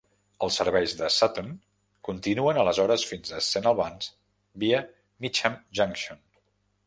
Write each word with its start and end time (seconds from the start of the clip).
Els 0.45 0.55
serveis 0.59 0.93
a 1.07 1.09
Sutton 1.15 1.51
continuen 2.07 2.59
aleshores 2.61 3.05
fins 3.11 3.35
a 3.39 3.43
Saint 3.49 3.69
Albans 3.73 4.09
via 4.65 4.83
Mitcham 5.27 5.61
Junction. 5.81 6.25